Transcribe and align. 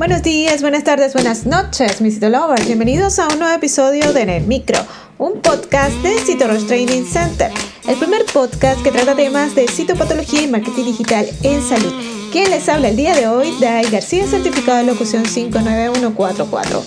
Buenos 0.00 0.22
días, 0.22 0.62
buenas 0.62 0.82
tardes, 0.82 1.12
buenas 1.12 1.44
noches, 1.44 2.00
mis 2.00 2.22
Lovers. 2.22 2.64
Bienvenidos 2.64 3.18
a 3.18 3.28
un 3.28 3.38
nuevo 3.38 3.54
episodio 3.54 4.14
de 4.14 4.22
En 4.22 4.30
el 4.30 4.44
Micro, 4.44 4.78
un 5.18 5.42
podcast 5.42 5.94
de 5.96 6.16
Citorush 6.16 6.66
Training 6.66 7.04
Center, 7.04 7.50
el 7.86 7.96
primer 7.96 8.24
podcast 8.24 8.82
que 8.82 8.92
trata 8.92 9.14
temas 9.14 9.54
de 9.54 9.68
citopatología 9.68 10.40
y 10.40 10.48
marketing 10.48 10.84
digital 10.84 11.28
en 11.42 11.60
salud. 11.60 11.92
Quien 12.32 12.48
les 12.48 12.66
habla 12.70 12.88
el 12.88 12.96
día 12.96 13.14
de 13.14 13.28
hoy, 13.28 13.54
Dai 13.60 13.90
García, 13.90 14.26
certificado 14.26 14.78
de 14.78 14.84
locución 14.84 15.26
59144. 15.26 16.82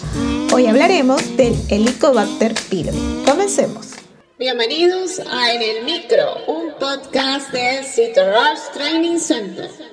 Hoy 0.52 0.66
hablaremos 0.66 1.38
del 1.38 1.56
Helicobacter 1.70 2.56
pylori. 2.68 2.98
Comencemos. 3.28 3.90
Bienvenidos 4.40 5.20
a 5.20 5.54
En 5.54 5.62
el 5.62 5.86
Micro, 5.86 6.46
un 6.48 6.74
podcast 6.80 7.52
de 7.52 7.84
Citorush 7.84 8.72
Training 8.74 9.20
Center. 9.20 9.93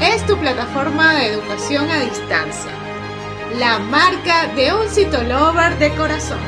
es 0.00 0.26
tu 0.26 0.36
plataforma 0.38 1.14
de 1.14 1.28
educación 1.28 1.88
a 1.90 2.00
distancia, 2.00 2.70
la 3.58 3.78
marca 3.78 4.52
de 4.54 4.72
un 4.74 4.88
citolover 4.88 5.78
de 5.78 5.94
corazón. 5.94 6.38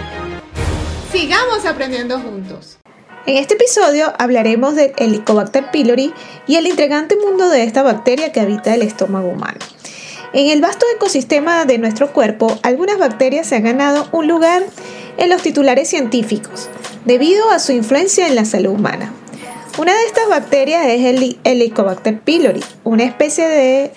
Sigamos 1.13 1.65
aprendiendo 1.65 2.19
juntos. 2.19 2.79
En 3.27 3.37
este 3.37 3.55
episodio 3.55 4.13
hablaremos 4.19 4.75
del 4.75 4.93
Helicobacter 4.97 5.71
pylori 5.71 6.13
y 6.47 6.57
el 6.57 6.67
intrigante 6.67 7.17
mundo 7.17 7.49
de 7.49 7.65
esta 7.65 7.83
bacteria 7.83 8.33
que 8.33 8.41
habita 8.41 8.75
el 8.75 8.83
estómago 8.83 9.29
humano. 9.29 9.59
En 10.33 10.49
el 10.49 10.61
vasto 10.61 10.85
ecosistema 10.95 11.65
de 11.65 11.79
nuestro 11.79 12.13
cuerpo, 12.13 12.59
algunas 12.63 12.99
bacterias 12.99 13.47
se 13.47 13.57
han 13.57 13.65
ganado 13.65 14.09
un 14.13 14.29
lugar 14.29 14.65
en 15.19 15.31
los 15.31 15.43
titulares 15.43 15.89
científicos 15.89 16.69
debido 17.05 17.51
a 17.51 17.59
su 17.59 17.73
influencia 17.73 18.27
en 18.27 18.35
la 18.35 18.45
salud 18.45 18.73
humana. 18.73 19.13
Una 19.79 19.93
de 19.95 20.07
estas 20.07 20.27
bacterias 20.31 20.87
es 20.87 21.05
el 21.05 21.39
Helicobacter 21.45 22.19
pylori, 22.21 22.65
una 22.83 23.05
especie 23.05 23.47
de 23.47 23.93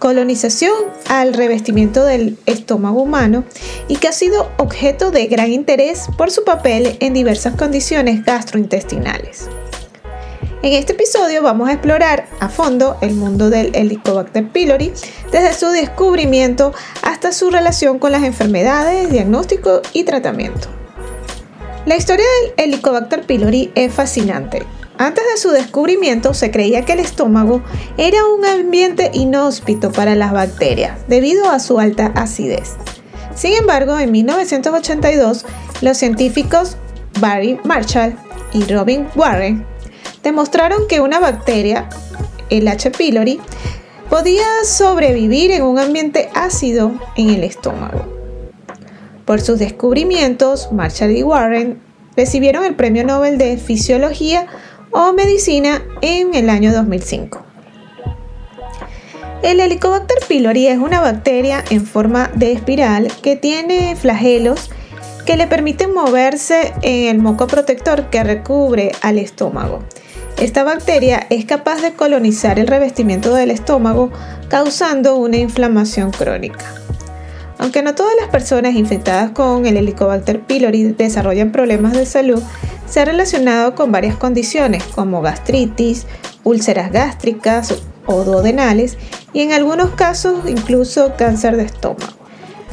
colonización 0.00 0.72
al 1.08 1.34
revestimiento 1.34 2.02
del 2.02 2.36
estómago 2.46 3.00
humano 3.00 3.44
y 3.86 3.98
que 3.98 4.08
ha 4.08 4.12
sido 4.12 4.50
objeto 4.56 5.12
de 5.12 5.28
gran 5.28 5.52
interés 5.52 6.08
por 6.18 6.32
su 6.32 6.42
papel 6.42 6.96
en 6.98 7.14
diversas 7.14 7.54
condiciones 7.54 8.24
gastrointestinales. 8.24 9.48
En 10.64 10.72
este 10.72 10.94
episodio 10.94 11.44
vamos 11.44 11.68
a 11.68 11.74
explorar 11.74 12.26
a 12.40 12.48
fondo 12.48 12.96
el 13.00 13.14
mundo 13.14 13.50
del 13.50 13.70
Helicobacter 13.76 14.48
pylori, 14.48 14.92
desde 15.30 15.54
su 15.54 15.68
descubrimiento 15.68 16.74
hasta 17.02 17.30
su 17.30 17.50
relación 17.50 18.00
con 18.00 18.10
las 18.10 18.24
enfermedades, 18.24 19.10
diagnóstico 19.10 19.80
y 19.92 20.02
tratamiento. 20.02 20.66
La 21.86 21.96
historia 21.96 22.26
del 22.42 22.54
Helicobacter 22.56 23.22
pylori 23.22 23.70
es 23.76 23.94
fascinante 23.94 24.66
antes 25.00 25.24
de 25.32 25.40
su 25.40 25.48
descubrimiento 25.48 26.34
se 26.34 26.50
creía 26.50 26.84
que 26.84 26.92
el 26.92 27.00
estómago 27.00 27.62
era 27.96 28.18
un 28.26 28.44
ambiente 28.44 29.10
inhóspito 29.14 29.90
para 29.90 30.14
las 30.14 30.30
bacterias 30.30 30.98
debido 31.08 31.48
a 31.48 31.58
su 31.58 31.80
alta 31.80 32.12
acidez. 32.14 32.76
Sin 33.34 33.54
embargo, 33.54 33.98
en 33.98 34.12
1982, 34.12 35.46
los 35.80 35.96
científicos 35.96 36.76
Barry 37.18 37.58
Marshall 37.64 38.14
y 38.52 38.62
Robin 38.64 39.08
Warren 39.16 39.64
demostraron 40.22 40.86
que 40.86 41.00
una 41.00 41.18
bacteria, 41.18 41.88
el 42.50 42.68
H. 42.68 42.90
pylori, 42.90 43.40
podía 44.10 44.44
sobrevivir 44.64 45.50
en 45.50 45.62
un 45.62 45.78
ambiente 45.78 46.28
ácido 46.34 46.92
en 47.16 47.30
el 47.30 47.42
estómago. 47.42 48.04
Por 49.24 49.40
sus 49.40 49.58
descubrimientos, 49.60 50.70
Marshall 50.72 51.16
y 51.16 51.22
Warren 51.22 51.80
recibieron 52.16 52.66
el 52.66 52.74
Premio 52.74 53.02
Nobel 53.02 53.38
de 53.38 53.56
Fisiología 53.56 54.46
o 54.90 55.12
medicina 55.12 55.82
en 56.00 56.34
el 56.34 56.50
año 56.50 56.72
2005. 56.72 57.44
El 59.42 59.60
Helicobacter 59.60 60.18
pylori 60.28 60.66
es 60.66 60.78
una 60.78 61.00
bacteria 61.00 61.64
en 61.70 61.86
forma 61.86 62.30
de 62.34 62.52
espiral 62.52 63.10
que 63.22 63.36
tiene 63.36 63.96
flagelos 63.96 64.70
que 65.24 65.36
le 65.36 65.46
permiten 65.46 65.94
moverse 65.94 66.74
en 66.82 67.08
el 67.08 67.18
moco 67.22 67.46
protector 67.46 68.10
que 68.10 68.22
recubre 68.22 68.92
al 69.00 69.18
estómago. 69.18 69.80
Esta 70.38 70.64
bacteria 70.64 71.26
es 71.30 71.44
capaz 71.44 71.82
de 71.82 71.92
colonizar 71.92 72.58
el 72.58 72.66
revestimiento 72.66 73.34
del 73.34 73.50
estómago 73.50 74.10
causando 74.48 75.16
una 75.16 75.36
inflamación 75.36 76.10
crónica. 76.10 76.79
Aunque 77.60 77.82
no 77.82 77.94
todas 77.94 78.14
las 78.18 78.30
personas 78.30 78.74
infectadas 78.74 79.32
con 79.32 79.66
el 79.66 79.76
Helicobacter 79.76 80.40
pylori 80.40 80.82
desarrollan 80.84 81.52
problemas 81.52 81.92
de 81.92 82.06
salud, 82.06 82.42
se 82.86 83.00
ha 83.00 83.04
relacionado 83.04 83.74
con 83.74 83.92
varias 83.92 84.16
condiciones 84.16 84.82
como 84.82 85.20
gastritis, 85.20 86.06
úlceras 86.42 86.90
gástricas 86.90 87.74
o 88.06 88.24
duodenales 88.24 88.96
y 89.34 89.40
en 89.42 89.52
algunos 89.52 89.90
casos 89.90 90.48
incluso 90.48 91.12
cáncer 91.18 91.58
de 91.58 91.64
estómago. 91.64 92.14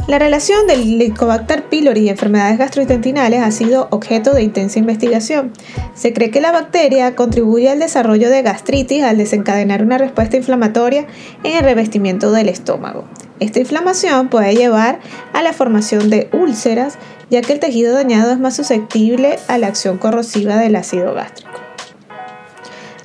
La 0.08 0.20
relación 0.20 0.68
del 0.68 0.80
Helicobacter 0.80 1.66
pylori 1.66 2.04
y 2.04 2.10
enfermedades 2.10 2.58
gastrointestinales 2.58 3.44
ha 3.44 3.52
sido 3.52 3.90
objeto 3.92 4.34
de 4.34 4.44
intensa 4.44 4.80
investigación. 4.80 5.52
Se 5.96 6.14
cree 6.14 6.32
que 6.32 6.40
la 6.40 6.54
bacteria 6.54 7.14
contribuye 7.14 7.70
al 7.70 7.80
desarrollo 7.80 8.30
de 8.30 8.42
gastritis 8.42 9.04
al 9.04 9.18
desencadenar 9.18 9.84
una 9.84 9.98
respuesta 9.98 10.38
inflamatoria 10.38 11.08
en 11.44 11.58
el 11.58 11.64
revestimiento 11.66 12.32
del 12.32 12.48
estómago. 12.48 13.04
Esta 13.40 13.60
inflamación 13.60 14.30
puede 14.30 14.56
llevar 14.56 15.00
a 15.34 15.42
la 15.42 15.54
formación 15.54 16.10
de 16.10 16.30
úlceras, 16.34 16.98
ya 17.30 17.42
que 17.42 17.54
el 17.54 17.60
tejido 17.60 17.94
dañado 17.94 18.32
es 18.32 18.40
más 18.40 18.56
susceptible 18.56 19.38
a 19.48 19.58
la 19.58 19.68
acción 19.68 19.98
corrosiva 19.98 20.58
del 20.58 20.76
ácido 20.76 21.14
gástrico. 21.14 21.52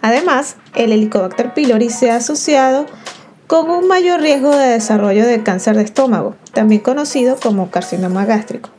Además, 0.00 0.56
el 0.75 0.93
Helicobacter 0.93 1.54
pylori 1.54 1.91
se 1.91 2.10
ha 2.10 2.16
asociado 2.16 2.87
con 3.47 3.70
un 3.70 3.87
mayor 3.87 4.20
riesgo 4.20 4.56
de 4.56 4.69
desarrollo 4.69 5.26
de 5.26 5.43
cáncer 5.43 5.76
de 5.76 5.82
estómago, 5.82 6.34
también 6.53 6.81
conocido 6.81 7.37
como 7.37 7.70
carcinoma 7.70 8.25
gástrico. 8.25 8.70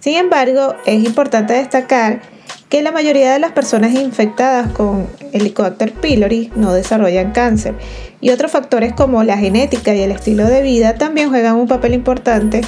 Sin 0.00 0.14
embargo, 0.14 0.74
es 0.86 1.02
importante 1.04 1.54
destacar 1.54 2.20
que 2.68 2.82
la 2.82 2.92
mayoría 2.92 3.32
de 3.32 3.38
las 3.38 3.52
personas 3.52 3.92
infectadas 3.92 4.72
con 4.72 5.06
Helicobacter 5.32 5.92
pylori 5.92 6.50
no 6.54 6.72
desarrollan 6.72 7.32
cáncer 7.32 7.74
y 8.20 8.30
otros 8.30 8.50
factores 8.50 8.92
como 8.92 9.24
la 9.24 9.38
genética 9.38 9.94
y 9.94 10.02
el 10.02 10.12
estilo 10.12 10.46
de 10.46 10.62
vida 10.62 10.94
también 10.94 11.30
juegan 11.30 11.56
un 11.56 11.68
papel 11.68 11.94
importante 11.94 12.60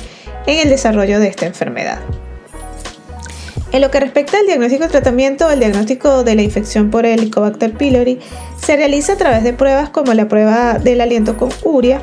en 0.46 0.58
el 0.58 0.68
desarrollo 0.68 1.20
de 1.20 1.28
esta 1.28 1.46
enfermedad. 1.46 1.98
En 3.72 3.82
lo 3.82 3.90
que 3.90 4.00
respecta 4.00 4.36
al 4.38 4.46
diagnóstico 4.46 4.84
y 4.84 4.88
tratamiento, 4.88 5.48
el 5.48 5.60
diagnóstico 5.60 6.24
de 6.24 6.34
la 6.34 6.42
infección 6.42 6.90
por 6.90 7.06
Helicobacter 7.06 7.72
pylori 7.72 8.18
se 8.60 8.76
realiza 8.76 9.12
a 9.12 9.16
través 9.16 9.44
de 9.44 9.52
pruebas 9.52 9.90
como 9.90 10.12
la 10.12 10.28
prueba 10.28 10.78
del 10.78 11.00
aliento 11.00 11.36
con 11.36 11.50
urea, 11.62 12.02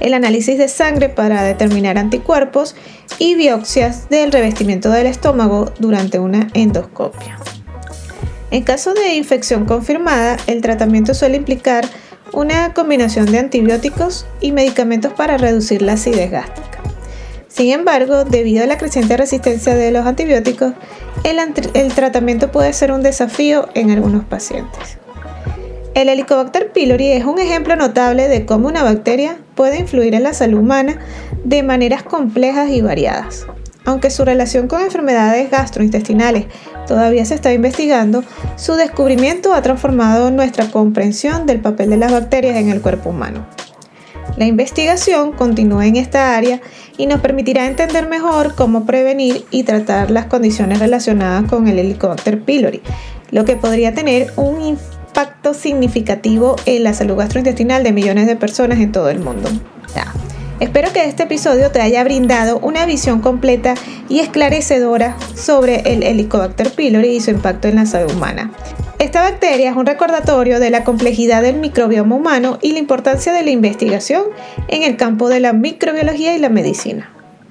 el 0.00 0.14
análisis 0.14 0.58
de 0.58 0.68
sangre 0.68 1.08
para 1.08 1.42
determinar 1.42 1.98
anticuerpos 1.98 2.74
y 3.18 3.34
biopsias 3.36 4.08
del 4.08 4.32
revestimiento 4.32 4.90
del 4.90 5.06
estómago 5.06 5.72
durante 5.78 6.18
una 6.18 6.48
endoscopia. 6.54 7.38
En 8.50 8.64
caso 8.64 8.94
de 8.94 9.14
infección 9.14 9.64
confirmada, 9.64 10.36
el 10.46 10.60
tratamiento 10.60 11.14
suele 11.14 11.36
implicar 11.36 11.84
una 12.32 12.74
combinación 12.74 13.26
de 13.26 13.38
antibióticos 13.38 14.26
y 14.40 14.52
medicamentos 14.52 15.12
para 15.12 15.36
reducir 15.36 15.82
la 15.82 15.92
acidez 15.92 16.30
gástrica. 16.30 16.80
Sin 17.48 17.72
embargo, 17.72 18.24
debido 18.24 18.64
a 18.64 18.66
la 18.66 18.78
creciente 18.78 19.16
resistencia 19.16 19.74
de 19.74 19.90
los 19.90 20.06
antibióticos, 20.06 20.72
el, 21.24 21.92
tratamiento 21.92 22.50
puede 22.50 22.72
ser 22.72 22.92
un 22.92 23.02
desafío 23.02 23.68
en 23.74 23.90
algunos 23.90 24.24
pacientes. 24.24 24.98
El 25.94 26.08
Helicobacter 26.08 26.70
pylori 26.72 27.08
es 27.08 27.24
un 27.24 27.40
ejemplo 27.40 27.74
notable 27.74 28.28
de 28.28 28.46
cómo 28.46 28.68
una 28.68 28.84
bacteria 28.84 29.38
puede 29.56 29.80
influir 29.80 30.14
en 30.14 30.22
la 30.22 30.32
salud 30.32 30.60
humana 30.60 30.98
de 31.44 31.64
maneras 31.64 32.04
complejas 32.04 32.70
y 32.70 32.80
variadas. 32.80 33.46
Aunque 33.84 34.10
su 34.10 34.24
relación 34.24 34.68
con 34.68 34.82
enfermedades 34.82 35.50
gastrointestinales 35.50 36.46
todavía 36.86 37.24
se 37.24 37.34
está 37.34 37.52
investigando, 37.52 38.22
su 38.54 38.74
descubrimiento 38.74 39.52
ha 39.52 39.62
transformado 39.62 40.30
nuestra 40.30 40.70
comprensión 40.70 41.46
del 41.46 41.60
papel 41.60 41.90
de 41.90 41.96
las 41.96 42.12
bacterias 42.12 42.56
en 42.56 42.68
el 42.70 42.80
cuerpo 42.80 43.10
humano. 43.10 43.46
La 44.36 44.46
investigación 44.46 45.32
continúa 45.32 45.86
en 45.88 45.96
esta 45.96 46.36
área 46.36 46.60
y 46.98 47.06
nos 47.06 47.20
permitirá 47.20 47.66
entender 47.66 48.08
mejor 48.08 48.54
cómo 48.54 48.86
prevenir 48.86 49.44
y 49.50 49.64
tratar 49.64 50.12
las 50.12 50.26
condiciones 50.26 50.78
relacionadas 50.78 51.50
con 51.50 51.66
el 51.66 51.80
Helicobacter 51.80 52.42
pylori, 52.42 52.80
lo 53.32 53.44
que 53.44 53.56
podría 53.56 53.92
tener 53.92 54.32
un 54.36 54.60
impacto 54.60 54.99
significativo 55.54 56.56
en 56.66 56.84
la 56.84 56.94
salud 56.94 57.16
gastrointestinal 57.16 57.82
de 57.82 57.92
millones 57.92 58.26
de 58.26 58.36
personas 58.36 58.78
en 58.78 58.92
todo 58.92 59.10
el 59.10 59.20
mundo. 59.20 59.48
Espero 60.60 60.92
que 60.92 61.04
este 61.04 61.22
episodio 61.22 61.70
te 61.70 61.80
haya 61.80 62.04
brindado 62.04 62.58
una 62.58 62.84
visión 62.84 63.22
completa 63.22 63.74
y 64.10 64.20
esclarecedora 64.20 65.16
sobre 65.34 65.80
el 65.90 66.02
Helicobacter 66.02 66.70
pylori 66.70 67.16
y 67.16 67.20
su 67.20 67.30
impacto 67.30 67.66
en 67.68 67.76
la 67.76 67.86
salud 67.86 68.12
humana. 68.12 68.52
Esta 68.98 69.22
bacteria 69.22 69.70
es 69.70 69.76
un 69.76 69.86
recordatorio 69.86 70.60
de 70.60 70.68
la 70.68 70.84
complejidad 70.84 71.40
del 71.40 71.56
microbioma 71.56 72.14
humano 72.14 72.58
y 72.60 72.72
la 72.72 72.78
importancia 72.78 73.32
de 73.32 73.42
la 73.42 73.50
investigación 73.50 74.24
en 74.68 74.82
el 74.82 74.98
campo 74.98 75.30
de 75.30 75.40
la 75.40 75.54
microbiología 75.54 76.36
y 76.36 76.38
la 76.38 76.50
medicina. 76.50 77.10